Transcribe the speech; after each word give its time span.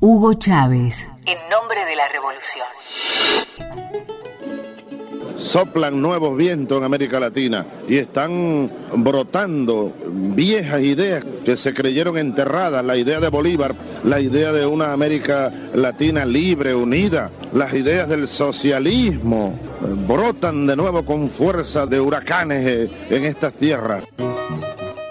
Hugo 0.00 0.34
Chávez, 0.34 1.08
en 1.26 1.38
nombre 1.50 1.84
de 1.84 1.96
la 1.96 2.06
revolución. 2.06 2.66
Soplan 5.36 6.00
nuevos 6.00 6.36
vientos 6.36 6.78
en 6.78 6.84
América 6.84 7.18
Latina 7.18 7.66
y 7.88 7.96
están 7.96 8.70
brotando 8.94 9.92
viejas 10.06 10.82
ideas 10.82 11.24
que 11.44 11.56
se 11.56 11.74
creyeron 11.74 12.16
enterradas, 12.16 12.84
la 12.84 12.96
idea 12.96 13.18
de 13.18 13.28
Bolívar, 13.28 13.74
la 14.04 14.20
idea 14.20 14.52
de 14.52 14.66
una 14.66 14.92
América 14.92 15.50
Latina 15.74 16.24
libre, 16.24 16.76
unida, 16.76 17.30
las 17.52 17.74
ideas 17.74 18.08
del 18.08 18.28
socialismo, 18.28 19.58
brotan 20.06 20.64
de 20.68 20.76
nuevo 20.76 21.04
con 21.04 21.28
fuerza 21.28 21.86
de 21.86 22.00
huracanes 22.00 22.64
eh, 22.64 22.90
en 23.10 23.24
estas 23.24 23.54
tierras. 23.54 24.04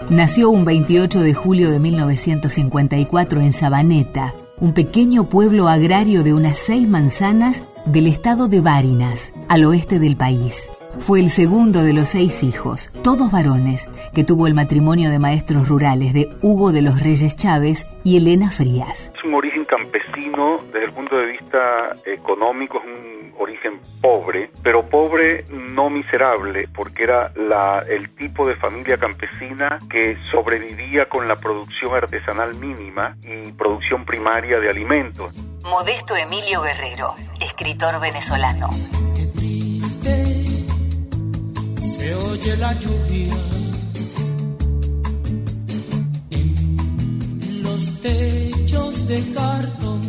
Nació 0.08 0.48
un 0.48 0.64
28 0.64 1.20
de 1.20 1.34
julio 1.34 1.70
de 1.70 1.78
1954 1.78 3.40
en 3.42 3.52
Sabaneta, 3.52 4.32
un 4.60 4.72
pequeño 4.72 5.28
pueblo 5.28 5.68
agrario 5.68 6.22
de 6.22 6.34
unas 6.34 6.58
seis 6.58 6.88
manzanas 6.88 7.62
del 7.84 8.06
estado 8.06 8.48
de 8.48 8.60
Barinas, 8.60 9.32
al 9.48 9.64
oeste 9.64 9.98
del 9.98 10.16
país. 10.16 10.68
Fue 10.98 11.20
el 11.20 11.28
segundo 11.28 11.84
de 11.84 11.92
los 11.92 12.08
seis 12.08 12.42
hijos, 12.42 12.90
todos 13.02 13.30
varones, 13.30 13.88
que 14.14 14.24
tuvo 14.24 14.46
el 14.46 14.54
matrimonio 14.54 15.10
de 15.10 15.18
maestros 15.20 15.68
rurales 15.68 16.12
de 16.12 16.28
Hugo 16.42 16.72
de 16.72 16.82
los 16.82 17.00
Reyes 17.00 17.36
Chávez 17.36 17.86
y 18.02 18.16
Elena 18.16 18.50
Frías. 18.50 19.12
Campesino 19.68 20.60
desde 20.64 20.86
el 20.86 20.92
punto 20.92 21.16
de 21.16 21.26
vista 21.26 21.94
económico, 22.04 22.78
es 22.78 22.84
un 22.84 23.34
origen 23.38 23.78
pobre, 24.00 24.50
pero 24.64 24.88
pobre 24.88 25.44
no 25.50 25.90
miserable, 25.90 26.68
porque 26.74 27.04
era 27.04 27.30
la, 27.36 27.84
el 27.88 28.10
tipo 28.16 28.46
de 28.48 28.56
familia 28.56 28.98
campesina 28.98 29.78
que 29.88 30.16
sobrevivía 30.32 31.08
con 31.08 31.28
la 31.28 31.36
producción 31.36 31.94
artesanal 31.94 32.54
mínima 32.56 33.16
y 33.22 33.52
producción 33.52 34.04
primaria 34.04 34.58
de 34.58 34.70
alimentos. 34.70 35.32
Modesto 35.62 36.16
Emilio 36.16 36.62
Guerrero, 36.62 37.14
escritor 37.40 38.00
venezolano. 38.00 38.70
Qué 39.14 39.26
triste 39.26 40.44
se 41.78 42.14
oye 42.14 42.56
la 42.56 42.72
lluvia 42.72 43.34
en 46.30 47.62
los 47.62 48.02
techos 48.02 48.47
de 49.08 49.32
cartón. 49.32 50.00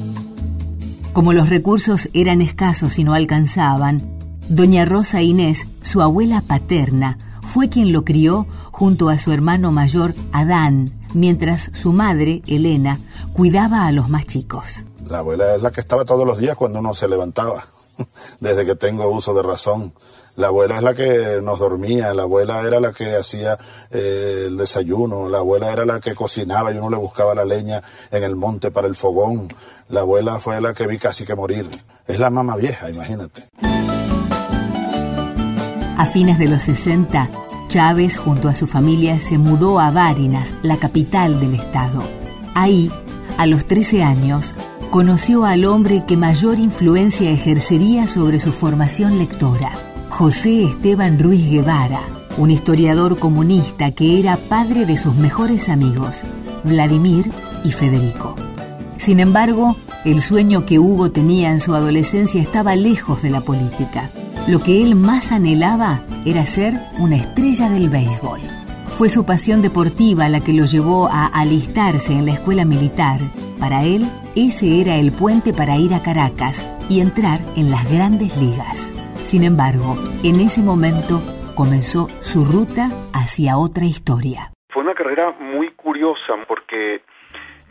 Como 1.13 1.33
los 1.33 1.49
recursos 1.49 2.09
eran 2.13 2.41
escasos 2.41 2.99
y 2.99 3.03
no 3.03 3.13
alcanzaban, 3.13 4.01
doña 4.49 4.85
Rosa 4.85 5.21
Inés, 5.21 5.65
su 5.81 6.01
abuela 6.01 6.41
paterna, 6.41 7.17
fue 7.41 7.69
quien 7.69 7.91
lo 7.91 8.03
crió 8.03 8.45
junto 8.71 9.09
a 9.09 9.17
su 9.17 9.31
hermano 9.31 9.71
mayor 9.71 10.13
Adán, 10.31 10.91
mientras 11.13 11.71
su 11.73 11.93
madre, 11.93 12.43
Elena, 12.45 12.99
cuidaba 13.33 13.87
a 13.87 13.91
los 13.91 14.09
más 14.09 14.25
chicos. 14.25 14.83
La 15.09 15.19
abuela 15.19 15.55
es 15.55 15.61
la 15.61 15.71
que 15.71 15.79
estaba 15.81 16.05
todos 16.05 16.27
los 16.27 16.37
días 16.37 16.55
cuando 16.55 16.79
uno 16.79 16.93
se 16.93 17.07
levantaba, 17.07 17.65
desde 18.39 18.65
que 18.65 18.75
tengo 18.75 19.07
uso 19.09 19.33
de 19.33 19.43
razón. 19.43 19.93
La 20.35 20.47
abuela 20.47 20.77
es 20.77 20.83
la 20.83 20.93
que 20.93 21.39
nos 21.41 21.59
dormía, 21.59 22.13
la 22.13 22.23
abuela 22.23 22.61
era 22.61 22.79
la 22.79 22.93
que 22.93 23.15
hacía 23.15 23.57
eh, 23.91 24.45
el 24.47 24.55
desayuno, 24.55 25.27
la 25.27 25.39
abuela 25.39 25.71
era 25.71 25.85
la 25.85 25.99
que 25.99 26.15
cocinaba 26.15 26.71
y 26.71 26.77
uno 26.77 26.89
le 26.89 26.97
buscaba 26.97 27.35
la 27.35 27.43
leña 27.43 27.81
en 28.09 28.23
el 28.23 28.35
monte 28.35 28.71
para 28.71 28.87
el 28.87 28.95
fogón. 28.95 29.53
La 29.89 30.01
abuela 30.01 30.39
fue 30.39 30.61
la 30.61 30.73
que 30.73 30.87
vi 30.87 30.97
casi 30.97 31.25
que 31.25 31.35
morir. 31.35 31.69
Es 32.07 32.19
la 32.19 32.29
mamá 32.29 32.55
vieja, 32.55 32.89
imagínate. 32.89 33.47
A 35.97 36.05
fines 36.05 36.39
de 36.39 36.47
los 36.47 36.61
60, 36.61 37.29
Chávez 37.67 38.17
junto 38.17 38.47
a 38.47 38.55
su 38.55 38.65
familia 38.65 39.19
se 39.19 39.37
mudó 39.37 39.79
a 39.79 39.91
Barinas, 39.91 40.55
la 40.63 40.77
capital 40.77 41.39
del 41.39 41.55
estado. 41.55 42.01
Ahí, 42.55 42.89
a 43.37 43.45
los 43.45 43.65
13 43.65 44.03
años, 44.03 44.55
conoció 44.89 45.45
al 45.45 45.65
hombre 45.65 46.03
que 46.07 46.17
mayor 46.17 46.57
influencia 46.57 47.29
ejercería 47.29 48.07
sobre 48.07 48.39
su 48.39 48.51
formación 48.51 49.19
lectora, 49.19 49.71
José 50.09 50.63
Esteban 50.63 51.19
Ruiz 51.19 51.47
Guevara, 51.49 52.01
un 52.37 52.49
historiador 52.49 53.19
comunista 53.19 53.91
que 53.91 54.19
era 54.19 54.37
padre 54.37 54.85
de 54.85 54.97
sus 54.97 55.15
mejores 55.15 55.69
amigos, 55.69 56.21
Vladimir 56.63 57.29
y 57.63 57.71
Federico. 57.71 58.35
Sin 58.97 59.19
embargo, 59.19 59.77
el 60.05 60.21
sueño 60.21 60.65
que 60.65 60.79
Hugo 60.79 61.11
tenía 61.11 61.51
en 61.51 61.59
su 61.59 61.75
adolescencia 61.75 62.41
estaba 62.41 62.75
lejos 62.75 63.21
de 63.21 63.29
la 63.29 63.41
política. 63.41 64.09
Lo 64.47 64.59
que 64.59 64.83
él 64.83 64.95
más 64.95 65.31
anhelaba 65.31 66.01
era 66.25 66.45
ser 66.47 66.73
una 66.97 67.17
estrella 67.17 67.69
del 67.69 67.89
béisbol. 67.89 68.41
Fue 68.87 69.07
su 69.07 69.23
pasión 69.23 69.61
deportiva 69.61 70.27
la 70.29 70.41
que 70.41 70.53
lo 70.53 70.65
llevó 70.65 71.07
a 71.07 71.27
alistarse 71.27 72.13
en 72.13 72.25
la 72.25 72.33
escuela 72.33 72.65
militar. 72.65 73.19
Para 73.59 73.83
él, 73.83 74.03
ese 74.37 74.79
era 74.81 74.95
el 74.95 75.11
puente 75.11 75.53
para 75.53 75.75
ir 75.75 75.93
a 75.93 76.01
Caracas 76.01 76.63
y 76.89 77.01
entrar 77.01 77.39
en 77.57 77.69
las 77.69 77.83
grandes 77.91 78.37
ligas. 78.37 78.87
Sin 79.27 79.43
embargo, 79.43 79.95
en 80.23 80.39
ese 80.39 80.61
momento 80.61 81.21
comenzó 81.55 82.07
su 82.21 82.45
ruta 82.45 82.87
hacia 83.13 83.57
otra 83.57 83.83
historia. 83.83 84.53
Fue 84.69 84.81
una 84.81 84.93
carrera 84.95 85.35
muy 85.39 85.71
curiosa 85.71 86.39
porque 86.47 87.01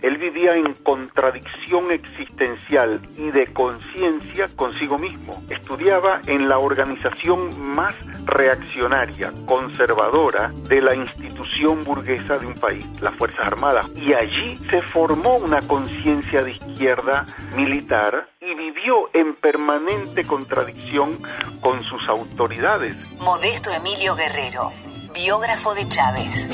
él 0.02 0.16
vivía 0.16 0.52
en 0.54 0.74
contradicción 0.74 1.90
existencial 1.90 3.00
y 3.16 3.30
de 3.30 3.52
conciencia 3.52 4.48
consigo 4.54 4.98
mismo. 4.98 5.42
Estudiaba 5.50 6.20
en 6.26 6.48
la 6.48 6.58
organización 6.58 7.74
más 7.74 7.94
reaccionaria, 8.24 9.32
conservadora 9.46 10.50
de 10.68 10.80
la 10.80 10.94
institución 10.94 11.82
burguesa 11.82 12.38
de 12.38 12.46
un 12.46 12.54
país, 12.54 12.86
las 13.00 13.14
Fuerzas 13.16 13.46
Armadas. 13.46 13.86
Y 13.96 14.14
allí 14.14 14.56
se 14.70 14.82
formó 14.82 15.36
una 15.36 15.60
conciencia 15.62 16.44
de 16.44 16.52
izquierda 16.52 17.26
militar 17.56 18.28
y 18.40 18.54
vivió 18.54 19.10
en 19.12 19.34
permanente 19.34 20.24
contradicción 20.24 21.18
con 21.60 21.82
sus 21.82 22.08
autoridades. 22.08 22.94
Modesto 23.20 23.70
Emilio 23.72 24.14
Guerrero, 24.14 24.72
biógrafo 25.12 25.74
de 25.74 25.88
Chávez. 25.88 26.48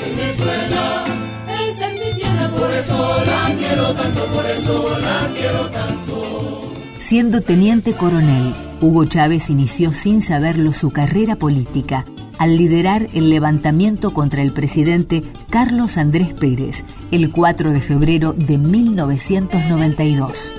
Por 2.55 2.71
eso 2.71 3.23
la 3.25 3.55
quiero 3.55 3.93
tanto, 3.93 4.25
por 4.25 4.45
eso 4.45 4.97
la 4.99 5.33
quiero 5.33 5.65
tanto. 5.69 6.73
Siendo 6.99 7.41
teniente 7.41 7.93
coronel, 7.93 8.55
Hugo 8.81 9.05
Chávez 9.05 9.49
inició 9.49 9.93
sin 9.93 10.21
saberlo 10.21 10.73
su 10.73 10.91
carrera 10.91 11.35
política 11.35 12.05
al 12.37 12.57
liderar 12.57 13.07
el 13.13 13.29
levantamiento 13.29 14.13
contra 14.13 14.41
el 14.41 14.51
presidente 14.51 15.23
Carlos 15.49 15.97
Andrés 15.97 16.33
Pérez 16.33 16.83
el 17.11 17.31
4 17.31 17.71
de 17.71 17.81
febrero 17.81 18.33
de 18.33 18.57
1992. 18.57 20.51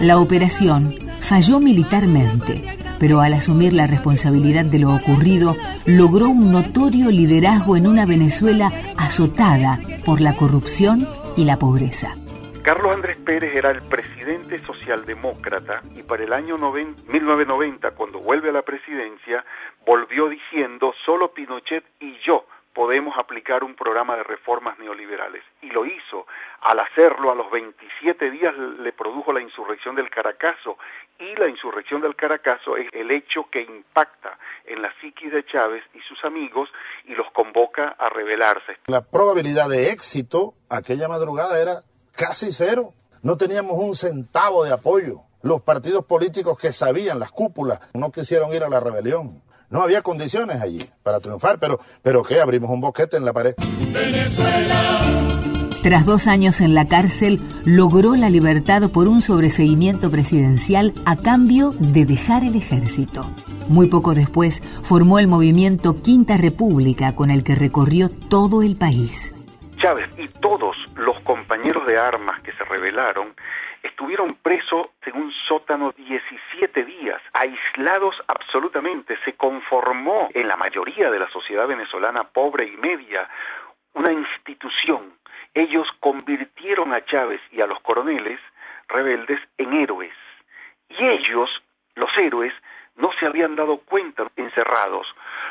La 0.00 0.18
operación 0.18 0.94
falló 1.20 1.60
militarmente, 1.60 2.64
pero 2.98 3.20
al 3.20 3.34
asumir 3.34 3.72
la 3.72 3.86
responsabilidad 3.86 4.64
de 4.64 4.80
lo 4.80 4.94
ocurrido, 4.94 5.56
logró 5.86 6.28
un 6.28 6.50
notorio 6.50 7.10
liderazgo 7.10 7.76
en 7.76 7.86
una 7.86 8.04
Venezuela 8.04 8.72
azotada 8.96 9.80
por 10.04 10.20
la 10.20 10.34
corrupción 10.34 11.06
y 11.36 11.44
la 11.44 11.58
pobreza. 11.58 12.16
Carlos 12.62 12.94
Andrés 12.94 13.18
Pérez 13.18 13.54
era 13.54 13.70
el 13.70 13.82
presidente 13.82 14.58
socialdemócrata 14.58 15.82
y 15.94 16.02
para 16.02 16.24
el 16.24 16.32
año 16.32 16.56
90 16.56 17.12
1990, 17.12 17.90
cuando 17.90 18.20
vuelve 18.20 18.48
a 18.48 18.52
la 18.52 18.62
presidencia, 18.62 19.44
volvió 19.86 20.28
diciendo, 20.28 20.94
solo 21.04 21.34
Pinochet 21.34 21.84
y 22.00 22.16
yo 22.26 22.46
podemos 22.74 23.16
aplicar 23.16 23.62
un 23.64 23.74
programa 23.74 24.16
de 24.16 24.24
reformas 24.24 24.78
neoliberales. 24.78 25.42
Y 25.62 25.68
lo 25.70 25.86
hizo. 25.86 26.26
Al 26.60 26.80
hacerlo, 26.80 27.30
a 27.30 27.34
los 27.34 27.50
27 27.50 28.30
días 28.30 28.54
le 28.56 28.92
produjo 28.92 29.32
la 29.32 29.40
insurrección 29.40 29.94
del 29.94 30.10
Caracazo. 30.10 30.76
Y 31.18 31.36
la 31.36 31.48
insurrección 31.48 32.02
del 32.02 32.16
Caracazo 32.16 32.76
es 32.76 32.88
el 32.92 33.10
hecho 33.12 33.48
que 33.50 33.62
impacta 33.62 34.36
en 34.64 34.82
la 34.82 34.92
psiquis 35.00 35.32
de 35.32 35.46
Chávez 35.46 35.84
y 35.94 36.00
sus 36.00 36.22
amigos 36.24 36.68
y 37.04 37.14
los 37.14 37.30
convoca 37.30 37.94
a 37.98 38.08
rebelarse. 38.08 38.76
La 38.86 39.02
probabilidad 39.02 39.68
de 39.68 39.90
éxito 39.90 40.54
aquella 40.68 41.08
madrugada 41.08 41.60
era 41.60 41.76
casi 42.12 42.52
cero. 42.52 42.88
No 43.22 43.36
teníamos 43.36 43.78
un 43.78 43.94
centavo 43.94 44.64
de 44.64 44.72
apoyo. 44.72 45.20
Los 45.42 45.60
partidos 45.60 46.04
políticos 46.06 46.58
que 46.58 46.72
sabían, 46.72 47.20
las 47.20 47.30
cúpulas, 47.30 47.78
no 47.94 48.10
quisieron 48.10 48.52
ir 48.52 48.64
a 48.64 48.68
la 48.68 48.80
rebelión. 48.80 49.42
No 49.74 49.82
había 49.82 50.02
condiciones 50.02 50.60
allí 50.62 50.88
para 51.02 51.18
triunfar, 51.18 51.58
pero, 51.58 51.80
pero 52.00 52.22
¿qué? 52.22 52.40
Abrimos 52.40 52.70
un 52.70 52.80
boquete 52.80 53.16
en 53.16 53.24
la 53.24 53.32
pared. 53.32 53.54
Tras 55.82 56.06
dos 56.06 56.28
años 56.28 56.60
en 56.60 56.74
la 56.74 56.86
cárcel, 56.86 57.40
logró 57.64 58.14
la 58.14 58.30
libertad 58.30 58.88
por 58.92 59.08
un 59.08 59.20
sobreseimiento 59.20 60.12
presidencial 60.12 60.92
a 61.06 61.16
cambio 61.16 61.72
de 61.80 62.04
dejar 62.04 62.44
el 62.44 62.54
ejército. 62.54 63.28
Muy 63.66 63.88
poco 63.88 64.14
después, 64.14 64.62
formó 64.84 65.18
el 65.18 65.26
movimiento 65.26 66.00
Quinta 66.00 66.36
República, 66.36 67.16
con 67.16 67.32
el 67.32 67.42
que 67.42 67.56
recorrió 67.56 68.10
todo 68.10 68.62
el 68.62 68.76
país. 68.76 69.34
Chávez 69.82 70.08
y 70.16 70.28
todos 70.38 70.76
los 70.94 71.18
compañeros 71.24 71.84
de 71.88 71.98
armas 71.98 72.40
que 72.42 72.52
se 72.52 72.62
rebelaron 72.62 73.34
estuvieron 73.84 74.34
presos 74.36 74.88
en 75.02 75.16
un 75.16 75.32
sótano 75.46 75.92
17 75.92 76.84
días, 76.84 77.20
aislados 77.32 78.16
absolutamente. 78.26 79.16
Se 79.24 79.34
conformó 79.34 80.28
en 80.34 80.48
la 80.48 80.56
mayoría 80.56 81.10
de 81.10 81.18
la 81.18 81.28
sociedad 81.28 81.68
venezolana 81.68 82.24
pobre 82.24 82.66
y 82.66 82.76
media 82.76 83.28
una 83.92 84.12
institución. 84.12 85.12
Ellos 85.52 85.86
convirtieron 86.00 86.92
a 86.92 87.04
Chávez 87.04 87.40
y 87.52 87.60
a 87.60 87.66
los 87.66 87.78
coroneles 87.80 88.40
rebeldes 88.88 89.40
en 89.58 89.74
héroes. 89.74 90.14
Y 90.88 91.04
ellos, 91.04 91.50
los 91.94 92.10
héroes, 92.18 92.52
no 92.96 93.10
se 93.18 93.26
habían 93.26 93.56
dado 93.56 93.78
cuenta 93.78 94.24
encerrados, 94.36 95.06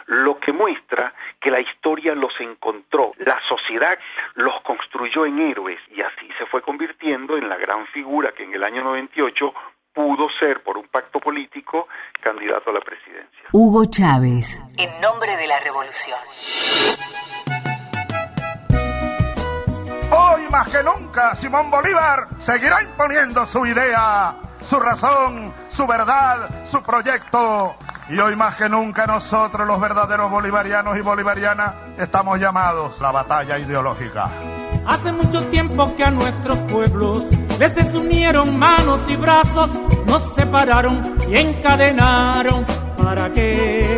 lo 0.05 0.39
que 0.39 0.53
muestra 0.53 1.13
que 1.39 1.51
la 1.51 1.59
historia 1.59 2.15
los 2.15 2.33
encontró, 2.39 3.13
la 3.17 3.39
sociedad 3.47 3.97
los 4.35 4.61
construyó 4.61 5.25
en 5.25 5.39
héroes 5.39 5.79
y 5.91 6.01
así 6.01 6.29
se 6.37 6.45
fue 6.45 6.61
convirtiendo 6.61 6.92
en 7.31 7.47
la 7.47 7.57
gran 7.57 7.85
figura 7.87 8.33
que 8.35 8.43
en 8.43 8.53
el 8.53 8.63
año 8.63 8.83
98 8.83 9.53
pudo 9.93 10.27
ser, 10.39 10.61
por 10.63 10.77
un 10.77 10.87
pacto 10.87 11.19
político, 11.19 11.87
candidato 12.21 12.69
a 12.69 12.73
la 12.73 12.81
presidencia. 12.81 13.49
Hugo 13.53 13.85
Chávez, 13.85 14.59
en 14.77 15.01
nombre 15.01 15.35
de 15.37 15.47
la 15.47 15.59
revolución. 15.59 16.19
Hoy 20.11 20.41
más 20.51 20.71
que 20.71 20.83
nunca 20.83 21.35
Simón 21.35 21.71
Bolívar 21.71 22.27
seguirá 22.39 22.83
imponiendo 22.83 23.45
su 23.45 23.65
idea, 23.65 24.33
su 24.61 24.79
razón, 24.79 25.51
su 25.69 25.87
verdad, 25.87 26.49
su 26.69 26.83
proyecto. 26.83 27.75
Y 28.09 28.19
hoy 28.19 28.35
más 28.35 28.55
que 28.55 28.67
nunca 28.67 29.07
nosotros 29.07 29.65
los 29.65 29.79
verdaderos 29.79 30.29
bolivarianos 30.29 30.97
y 30.97 31.01
bolivarianas 31.01 31.73
estamos 31.97 32.39
llamados 32.39 32.99
a 32.99 33.03
la 33.03 33.11
batalla 33.11 33.57
ideológica. 33.57 34.29
Hace 34.85 35.11
mucho 35.11 35.41
tiempo 35.45 35.95
que 35.95 36.03
a 36.03 36.11
nuestros 36.11 36.59
pueblos 36.71 37.23
les 37.59 37.75
desunieron 37.75 38.57
manos 38.57 38.99
y 39.09 39.15
brazos, 39.15 39.71
nos 40.07 40.35
separaron 40.35 41.01
y 41.31 41.37
encadenaron. 41.37 42.65
¿Para 42.97 43.31
qué? 43.31 43.97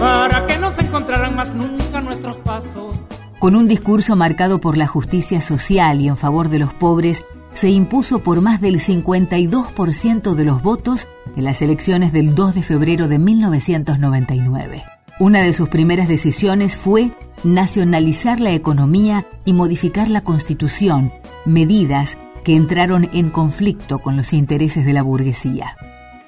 Para 0.00 0.46
que 0.46 0.58
no 0.58 0.72
se 0.72 0.82
encontraran 0.82 1.36
más 1.36 1.54
nunca 1.54 2.00
nuestros 2.00 2.36
pasos. 2.38 2.96
Con 3.38 3.56
un 3.56 3.68
discurso 3.68 4.16
marcado 4.16 4.60
por 4.60 4.76
la 4.76 4.86
justicia 4.86 5.40
social 5.40 6.00
y 6.00 6.08
en 6.08 6.16
favor 6.16 6.48
de 6.48 6.58
los 6.58 6.72
pobres, 6.72 7.24
se 7.54 7.70
impuso 7.70 8.20
por 8.20 8.40
más 8.40 8.60
del 8.60 8.80
52% 8.80 10.34
de 10.34 10.44
los 10.44 10.62
votos 10.62 11.08
en 11.36 11.44
las 11.44 11.62
elecciones 11.62 12.12
del 12.12 12.34
2 12.34 12.54
de 12.54 12.62
febrero 12.62 13.08
de 13.08 13.18
1999. 13.18 14.84
Una 15.18 15.40
de 15.40 15.52
sus 15.52 15.68
primeras 15.68 16.08
decisiones 16.08 16.76
fue 16.76 17.10
nacionalizar 17.44 18.40
la 18.40 18.52
economía 18.52 19.24
y 19.44 19.52
modificar 19.52 20.08
la 20.08 20.22
constitución, 20.22 21.12
medidas 21.44 22.16
que 22.44 22.56
entraron 22.56 23.08
en 23.12 23.30
conflicto 23.30 23.98
con 23.98 24.16
los 24.16 24.32
intereses 24.32 24.84
de 24.84 24.92
la 24.92 25.02
burguesía. 25.02 25.76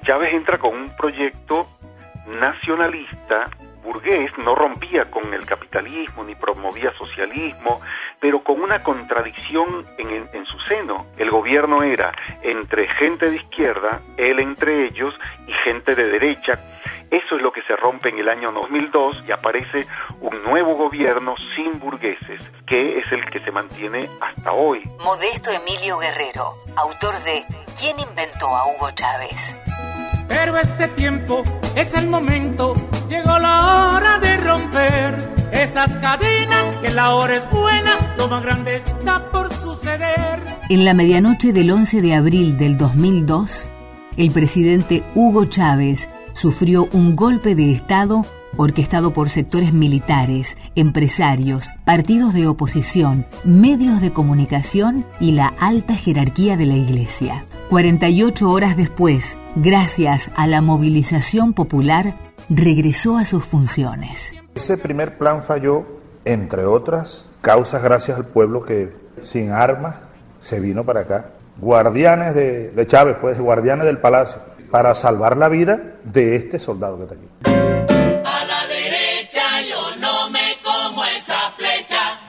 Chávez 0.03 0.33
entra 0.33 0.59
con 0.59 0.75
un 0.75 0.89
proyecto 0.95 1.67
nacionalista 2.39 3.49
burgués, 3.83 4.31
no 4.39 4.55
rompía 4.55 5.05
con 5.05 5.33
el 5.33 5.45
capitalismo 5.45 6.23
ni 6.23 6.35
promovía 6.35 6.91
socialismo, 6.91 7.81
pero 8.19 8.43
con 8.43 8.61
una 8.61 8.81
contradicción 8.81 9.85
en, 9.97 10.27
en, 10.33 10.45
su 10.45 10.59
seno. 10.61 11.05
El 11.17 11.29
gobierno 11.29 11.83
era 11.83 12.11
entre 12.41 12.87
gente 12.87 13.29
de 13.29 13.37
izquierda, 13.37 14.01
él 14.17 14.39
entre 14.39 14.85
ellos, 14.87 15.13
y 15.47 15.53
gente 15.63 15.95
de 15.95 16.09
derecha. 16.09 16.59
Eso 17.11 17.35
es 17.35 17.41
lo 17.41 17.51
que 17.51 17.61
se 17.63 17.75
rompe 17.75 18.09
en 18.09 18.19
el 18.19 18.29
año 18.29 18.51
2002 18.51 19.23
y 19.27 19.31
aparece 19.31 19.85
un 20.21 20.43
nuevo 20.43 20.75
gobierno 20.75 21.35
sin 21.55 21.79
burgueses, 21.79 22.41
que 22.65 22.99
es 22.99 23.11
el 23.11 23.29
que 23.29 23.39
se 23.39 23.51
mantiene 23.51 24.09
hasta 24.21 24.51
hoy. 24.51 24.81
Modesto 25.03 25.51
Emilio 25.51 25.97
Guerrero, 25.97 26.53
autor 26.75 27.15
de 27.23 27.43
¿Quién 27.79 27.99
inventó 27.99 28.47
a 28.47 28.65
Hugo 28.67 28.89
Chávez? 28.91 29.57
Pero 30.27 30.57
este 30.57 30.87
tiempo 30.89 31.43
es 31.75 31.93
el 31.93 32.07
momento, 32.07 32.73
llegó 33.07 33.37
la 33.37 33.89
hora 33.89 34.17
de 34.19 34.37
romper 34.37 35.17
esas 35.51 35.95
cadenas, 35.97 36.75
que 36.77 36.89
la 36.91 37.13
hora 37.15 37.35
es 37.35 37.49
buena, 37.51 38.15
lo 38.17 38.27
más 38.27 38.43
grande 38.43 38.77
está 38.77 39.31
por 39.31 39.53
suceder. 39.53 40.39
En 40.69 40.83
la 40.83 40.93
medianoche 40.93 41.53
del 41.53 41.69
11 41.69 42.01
de 42.01 42.13
abril 42.15 42.57
del 42.57 42.77
2002, 42.77 43.67
el 44.17 44.31
presidente 44.31 45.03
Hugo 45.13 45.45
Chávez 45.45 46.09
sufrió 46.35 46.87
un 46.91 47.15
golpe 47.15 47.55
de 47.55 47.71
Estado 47.71 48.25
orquestado 48.57 49.11
por 49.11 49.29
sectores 49.29 49.73
militares, 49.73 50.57
empresarios, 50.75 51.69
partidos 51.83 52.33
de 52.33 52.47
oposición, 52.47 53.25
medios 53.43 54.01
de 54.01 54.11
comunicación 54.13 55.05
y 55.19 55.31
la 55.31 55.53
alta 55.59 55.95
jerarquía 55.95 56.57
de 56.57 56.65
la 56.65 56.75
Iglesia. 56.75 57.43
48 57.69 58.49
horas 58.49 58.77
después, 58.77 59.37
gracias 59.55 60.29
a 60.35 60.45
la 60.45 60.61
movilización 60.61 61.53
popular, 61.53 62.13
regresó 62.49 63.17
a 63.17 63.25
sus 63.25 63.43
funciones. 63.43 64.33
Ese 64.53 64.77
primer 64.77 65.17
plan 65.17 65.41
falló, 65.41 65.83
entre 66.25 66.65
otras 66.65 67.29
causas, 67.41 67.81
gracias 67.83 68.17
al 68.17 68.25
pueblo 68.25 68.63
que 68.63 68.93
sin 69.23 69.51
armas 69.51 69.95
se 70.39 70.59
vino 70.59 70.83
para 70.83 71.01
acá. 71.01 71.29
Guardianes 71.59 72.35
de, 72.35 72.85
Chávez, 72.87 73.17
pues, 73.19 73.39
guardianes 73.39 73.85
del 73.85 73.97
palacio, 73.97 74.41
para 74.69 74.93
salvar 74.93 75.37
la 75.37 75.49
vida 75.49 75.95
de 76.03 76.35
este 76.35 76.59
soldado 76.59 76.97
que 76.97 77.03
está 77.03 77.15
aquí. 77.15 77.27
A 78.25 78.45
la 78.45 78.67
derecha 78.67 79.61
yo 79.69 79.95
no 79.97 80.29
me 80.29 80.57
como 80.63 81.03
esa 81.05 81.51
flecha. 81.55 82.19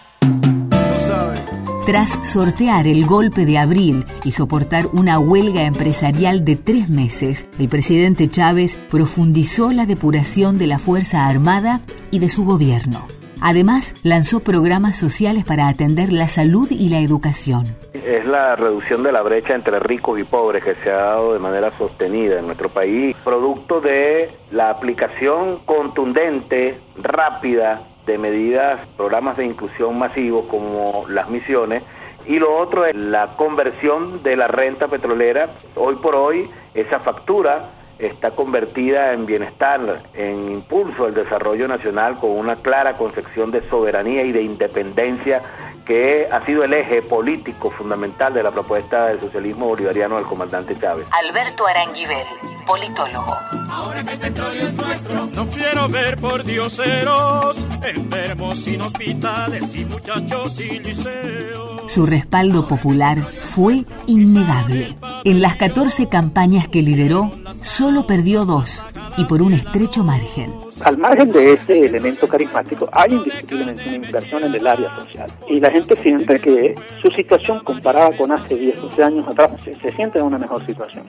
Tras 1.87 2.19
sortear 2.29 2.89
el 2.89 3.07
golpe 3.07 3.47
de 3.47 3.59
abril 3.59 4.05
y 4.25 4.33
soportar 4.33 4.89
una 4.89 5.21
huelga 5.21 5.67
empresarial 5.67 6.45
de 6.45 6.57
tres 6.57 6.89
meses, 6.89 7.47
el 7.61 7.69
presidente 7.69 8.27
Chávez 8.27 8.77
profundizó 8.91 9.71
la 9.71 9.87
depuración 9.87 10.59
de 10.59 10.67
la 10.67 10.81
Fuerza 10.81 11.27
Armada 11.27 11.81
y 12.11 12.19
de 12.19 12.29
su 12.29 12.45
gobierno. 12.45 13.07
Además, 13.41 13.95
lanzó 14.03 14.41
programas 14.41 14.99
sociales 14.99 15.45
para 15.45 15.69
atender 15.69 16.13
la 16.13 16.29
salud 16.29 16.69
y 16.71 16.89
la 16.89 17.01
educación. 17.01 17.67
Es 17.93 18.27
la 18.27 18.57
reducción 18.57 19.03
de 19.03 19.13
la 19.13 19.23
brecha 19.23 19.55
entre 19.55 19.79
ricos 19.81 20.19
y 20.19 20.25
pobres 20.25 20.65
que 20.65 20.75
se 20.77 20.91
ha 20.91 20.97
dado 20.97 21.33
de 21.33 21.39
manera 21.39 21.77
sostenida 21.77 22.39
en 22.39 22.47
nuestro 22.47 22.69
país, 22.71 23.17
producto 23.25 23.81
de 23.81 24.31
la 24.51 24.71
aplicación 24.71 25.61
contundente, 25.67 26.79
rápida 26.97 27.83
de 28.07 28.19
medidas, 28.19 28.81
programas 28.97 29.37
de 29.37 29.45
inclusión 29.45 29.99
masivos 29.99 30.47
como 30.47 31.05
las 31.09 31.29
misiones, 31.29 31.83
y 32.27 32.39
lo 32.39 32.57
otro 32.57 32.87
es 32.87 32.97
la 32.97 33.37
conversión 33.37 34.23
de 34.23 34.37
la 34.37 34.49
renta 34.49 34.89
petrolera. 34.89 35.51
Hoy 35.77 35.97
por 35.97 36.15
hoy 36.15 36.49
esa 36.75 37.01
factura 37.01 37.71
está 37.99 38.33
convertida 38.33 39.13
en 39.13 39.27
bienestar, 39.27 40.03
en 40.15 40.53
impulso 40.53 41.05
al 41.05 41.15
desarrollo 41.15 41.67
nacional 41.67 42.19
con 42.19 42.31
una 42.31 42.57
clara 42.57 42.97
concepción 42.97 43.51
de 43.51 43.69
soberanía 43.69 44.23
y 44.23 44.33
de 44.33 44.43
independencia 44.43 45.43
que 45.87 46.29
ha 46.31 46.45
sido 46.45 46.65
el 46.65 46.75
eje 46.75 47.01
político 47.01 47.71
fundamental 47.71 48.35
de 48.35 48.43
la 48.43 48.51
propuesta 48.51 49.07
del 49.07 49.21
socialismo 49.21 49.69
bolivariano 49.69 50.17
del 50.17 50.27
comandante 50.27 50.77
Chávez. 50.77 51.07
Alberto 51.13 51.67
Aranguibel, 51.67 52.27
politólogo. 52.67 53.37
Ahora 53.71 54.05
que 54.05 54.13
el 54.13 54.19
petróleo 54.19 54.67
es 54.67 54.75
nuestro. 54.75 55.27
No 55.27 55.47
quiero 55.49 55.89
ver 55.89 56.17
por 56.19 56.43
dioseros, 56.43 57.69
enfermos 57.83 58.59
sin 58.59 58.81
hospitales 58.81 59.75
y 59.77 59.85
muchachos 59.85 60.53
sin 60.53 60.83
liceos. 60.83 61.93
Su 61.93 62.05
respaldo 62.05 62.67
popular 62.67 63.19
fue 63.19 63.85
innegable. 64.07 64.97
En 65.27 65.43
las 65.43 65.57
14 65.57 66.09
campañas 66.09 66.69
que 66.69 66.83
lideró, 66.83 67.33
solo 67.53 68.07
perdió 68.07 68.45
dos 68.45 68.87
y 69.19 69.25
por 69.25 69.43
un 69.43 69.55
estrecho 69.55 70.05
margen. 70.05 70.53
Al 70.85 70.99
margen 70.99 71.33
de 71.33 71.55
ese 71.55 71.81
elemento 71.81 72.29
carismático, 72.29 72.89
hay 72.93 73.15
indiscutiblemente 73.15 73.89
una 73.89 73.97
inversión 74.07 74.45
en 74.45 74.55
el 74.55 74.65
área 74.65 74.89
social. 74.95 75.29
Y 75.49 75.59
la 75.59 75.73
gente 75.73 76.01
siente 76.01 76.39
que 76.39 76.77
su 77.03 77.11
situación 77.11 77.59
comparada 77.65 78.17
con 78.17 78.31
hace 78.31 78.57
10, 78.57 78.81
12 78.81 79.03
años 79.03 79.27
atrás 79.27 79.51
se, 79.65 79.75
se 79.75 79.91
siente 79.97 80.21
en 80.21 80.27
una 80.27 80.39
mejor 80.39 80.65
situación. 80.65 81.05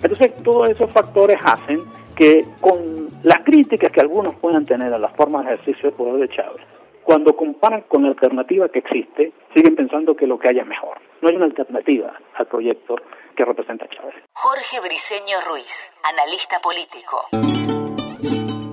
Entonces, 0.00 0.32
todos 0.44 0.70
esos 0.70 0.88
factores 0.92 1.36
hacen 1.42 1.80
que 2.14 2.44
con 2.60 3.08
las 3.24 3.42
críticas 3.42 3.90
que 3.90 4.00
algunos 4.00 4.36
puedan 4.36 4.64
tener 4.64 4.94
a 4.94 4.98
la 5.00 5.08
forma 5.08 5.42
de 5.42 5.54
ejercicio 5.54 5.88
del 5.88 5.94
poder 5.94 6.20
de 6.20 6.36
Chávez, 6.36 6.64
cuando 7.02 7.34
comparan 7.34 7.82
con 7.88 8.02
la 8.02 8.10
alternativa 8.10 8.68
que 8.68 8.78
existe, 8.78 9.32
siguen 9.52 9.74
pensando 9.74 10.14
que 10.14 10.28
lo 10.28 10.38
que 10.38 10.50
haya 10.50 10.62
es 10.62 10.68
mejor. 10.68 10.98
No 11.20 11.28
hay 11.28 11.34
una 11.34 11.46
alternativa 11.46 12.12
al 12.36 12.46
proyecto 12.46 12.96
que 13.36 13.44
representa 13.44 13.86
Chávez. 13.88 14.14
Jorge 14.32 14.80
Briceño 14.80 15.40
Ruiz, 15.46 15.92
analista 16.02 16.58
político. 16.60 17.28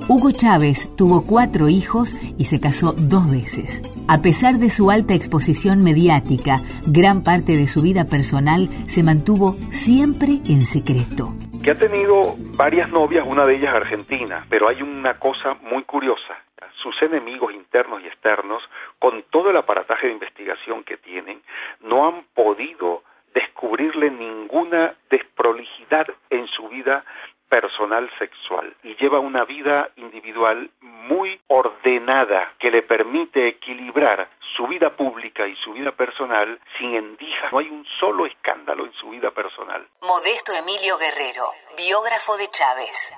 Hugo 0.09 0.31
Chávez 0.31 0.93
tuvo 0.97 1.25
cuatro 1.25 1.69
hijos 1.69 2.13
y 2.37 2.45
se 2.45 2.59
casó 2.59 2.93
dos 2.93 3.31
veces. 3.31 3.81
A 4.09 4.21
pesar 4.21 4.55
de 4.55 4.69
su 4.69 4.91
alta 4.91 5.13
exposición 5.13 5.81
mediática, 5.81 6.59
gran 6.85 7.23
parte 7.23 7.53
de 7.55 7.67
su 7.67 7.81
vida 7.81 8.05
personal 8.05 8.67
se 8.87 9.01
mantuvo 9.01 9.53
siempre 9.71 10.43
en 10.49 10.61
secreto. 10.61 11.31
Que 11.63 11.71
ha 11.71 11.75
tenido 11.75 12.35
varias 12.57 12.91
novias, 12.91 13.25
una 13.25 13.45
de 13.45 13.55
ellas 13.55 13.73
argentina, 13.73 14.45
pero 14.49 14.67
hay 14.67 14.81
una 14.81 15.17
cosa 15.19 15.55
muy 15.61 15.83
curiosa. 15.83 16.35
Sus 16.83 17.01
enemigos 17.01 17.53
internos 17.53 18.01
y 18.03 18.07
externos, 18.07 18.61
con 18.99 19.23
todo 19.31 19.51
el 19.51 19.57
aparataje 19.57 20.07
de 20.07 20.13
investigación 20.13 20.83
que 20.83 20.97
tienen, 20.97 21.41
no 21.79 22.05
han 22.05 22.25
podido 22.35 23.03
descubrirle 23.33 24.09
ninguna 24.11 24.95
desprolijidad 25.09 26.07
en 26.29 26.47
su 26.47 26.67
vida 26.69 27.03
personal 27.49 28.09
sexual 28.17 28.75
y 28.83 28.95
lleva 28.95 29.19
una 29.19 29.45
vida 29.45 29.89
individual 29.97 30.71
muy 30.81 31.39
ordenada 31.47 32.53
que 32.59 32.71
le 32.71 32.81
permite 32.81 33.47
equilibrar 33.47 34.27
su 34.57 34.65
vida 34.67 34.95
pública 34.95 35.47
y 35.47 35.55
su 35.57 35.73
vida 35.73 35.91
personal 35.91 36.59
sin 36.77 36.95
endijas. 36.95 37.51
No 37.51 37.59
hay 37.59 37.69
un 37.69 37.85
solo 37.99 38.25
escándalo 38.25 38.85
en 38.85 38.93
su 38.93 39.09
vida 39.09 39.31
personal. 39.31 39.85
Modesto 40.01 40.51
Emilio 40.53 40.97
Guerrero, 40.97 41.45
biógrafo 41.77 42.37
de 42.37 42.47
Chávez. 42.47 43.13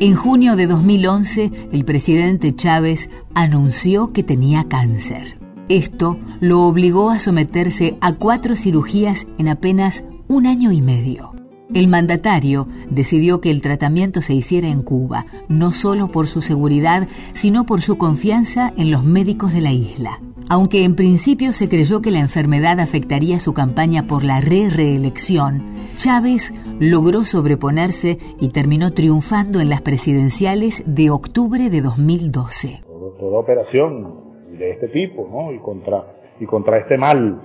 En 0.00 0.16
junio 0.16 0.56
de 0.56 0.66
2011, 0.66 1.50
el 1.72 1.84
presidente 1.86 2.54
Chávez 2.54 3.08
anunció 3.34 4.12
que 4.12 4.22
tenía 4.22 4.64
cáncer. 4.68 5.43
Esto 5.68 6.18
lo 6.40 6.62
obligó 6.62 7.10
a 7.10 7.18
someterse 7.18 7.96
a 8.00 8.12
cuatro 8.12 8.54
cirugías 8.54 9.26
en 9.38 9.48
apenas 9.48 10.04
un 10.28 10.46
año 10.46 10.72
y 10.72 10.82
medio. 10.82 11.32
El 11.72 11.88
mandatario 11.88 12.68
decidió 12.90 13.40
que 13.40 13.50
el 13.50 13.62
tratamiento 13.62 14.20
se 14.20 14.34
hiciera 14.34 14.68
en 14.68 14.82
Cuba, 14.82 15.24
no 15.48 15.72
solo 15.72 16.08
por 16.08 16.26
su 16.26 16.42
seguridad, 16.42 17.08
sino 17.32 17.64
por 17.64 17.80
su 17.80 17.96
confianza 17.96 18.74
en 18.76 18.90
los 18.90 19.04
médicos 19.04 19.54
de 19.54 19.62
la 19.62 19.72
isla. 19.72 20.20
Aunque 20.50 20.84
en 20.84 20.94
principio 20.94 21.54
se 21.54 21.70
creyó 21.70 22.02
que 22.02 22.10
la 22.10 22.18
enfermedad 22.18 22.78
afectaría 22.78 23.38
su 23.38 23.54
campaña 23.54 24.06
por 24.06 24.22
la 24.22 24.42
re-reelección, 24.42 25.64
Chávez 25.96 26.52
logró 26.78 27.24
sobreponerse 27.24 28.18
y 28.38 28.48
terminó 28.48 28.92
triunfando 28.92 29.60
en 29.60 29.70
las 29.70 29.80
presidenciales 29.80 30.82
de 30.84 31.08
octubre 31.08 31.70
de 31.70 31.80
2012. 31.80 32.84
Toda 33.18 33.38
operación 33.38 34.23
de 34.58 34.70
este 34.70 34.88
tipo, 34.88 35.28
¿no? 35.30 35.52
Y 35.52 35.58
contra, 35.58 36.04
y 36.40 36.46
contra 36.46 36.78
este 36.78 36.96
mal 36.96 37.40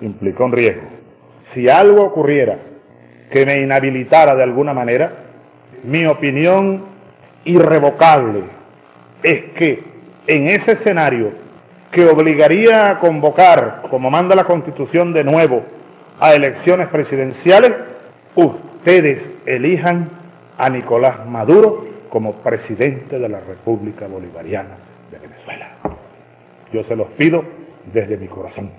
implica 0.00 0.44
un 0.44 0.52
riesgo. 0.52 0.88
Si 1.52 1.68
algo 1.68 2.04
ocurriera 2.04 2.58
que 3.30 3.44
me 3.46 3.60
inhabilitara 3.60 4.34
de 4.34 4.42
alguna 4.42 4.74
manera, 4.74 5.12
mi 5.84 6.06
opinión 6.06 6.84
irrevocable 7.44 8.42
es 9.22 9.44
que 9.56 9.82
en 10.26 10.48
ese 10.48 10.72
escenario 10.72 11.32
que 11.90 12.06
obligaría 12.06 12.90
a 12.90 12.98
convocar, 12.98 13.82
como 13.90 14.10
manda 14.10 14.34
la 14.34 14.44
Constitución 14.44 15.12
de 15.12 15.24
nuevo, 15.24 15.62
a 16.18 16.34
elecciones 16.34 16.88
presidenciales, 16.88 17.72
ustedes 18.34 19.22
elijan 19.46 20.08
a 20.58 20.68
Nicolás 20.70 21.26
Maduro 21.26 21.86
como 22.08 22.34
presidente 22.34 23.18
de 23.18 23.28
la 23.28 23.40
República 23.40 24.06
Bolivariana 24.06 24.76
de 25.10 25.18
Venezuela. 25.18 25.73
Yo 26.74 26.82
se 26.84 26.96
los 26.96 27.06
pido 27.12 27.40
desde 27.92 28.16
mi 28.16 28.26
corazón. 28.26 28.70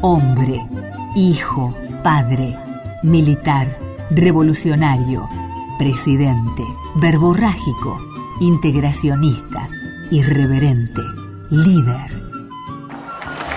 hombre, 0.00 0.64
hijo, 1.16 1.74
padre, 2.02 2.56
militar, 3.02 3.66
revolucionario, 4.10 5.28
presidente, 5.78 6.64
verborrágico, 6.94 8.00
integracionista, 8.40 9.68
irreverente, 10.10 11.02
líder. 11.50 12.22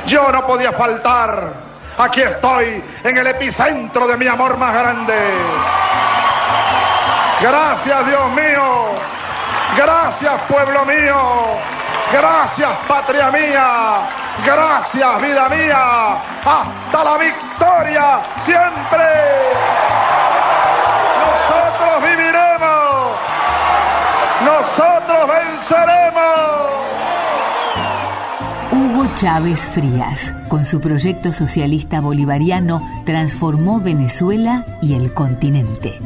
Yo 0.06 0.32
no 0.32 0.46
podía 0.46 0.72
faltar. 0.72 1.72
Aquí 1.98 2.22
estoy 2.22 2.82
en 3.04 3.18
el 3.18 3.28
epicentro 3.28 4.08
de 4.08 4.18
mi 4.18 4.28
amor 4.28 4.58
más 4.58 4.74
grande. 4.74 5.14
Gracias 7.42 8.08
Dios 8.08 8.32
mío. 8.34 9.21
Gracias 9.78 10.42
pueblo 10.48 10.86
mío. 10.86 11.58
Gracias 12.12 12.70
patria 12.88 13.32
mía. 13.32 14.10
Gracias, 14.46 15.22
vida 15.22 15.50
mía. 15.50 16.14
Hasta 16.44 17.04
la 17.04 17.18
victoria 17.18 18.22
siempre. 18.44 19.06
Nosotros 21.22 22.04
viviremos. 22.04 23.18
Nosotros 24.46 25.30
venceremos. 25.30 26.72
Hugo 28.72 29.16
Chávez 29.16 29.62
Frías, 29.68 30.34
con 30.48 30.66
su 30.66 30.82
proyecto 30.82 31.34
socialista 31.34 32.02
bolivariano, 32.02 32.82
transformó 33.06 33.80
Venezuela 33.80 34.66
y 34.82 34.96
el 34.96 35.14
continente. 35.14 36.00